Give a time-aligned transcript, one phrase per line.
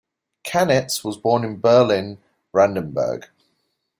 [0.43, 2.17] Canitz was born in Berlin,
[2.51, 3.29] Brandenburg.